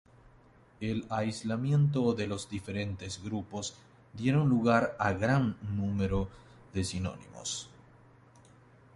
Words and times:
El 0.79 1.05
aislamiento 1.11 2.13
de 2.13 2.25
los 2.25 2.49
diferentes 2.49 3.21
grupos 3.21 3.75
dieron 4.13 4.49
lugar 4.49 4.95
a 4.97 5.11
gran 5.13 5.57
número 5.61 6.27
de 6.73 6.83
sinónimos. 6.83 7.69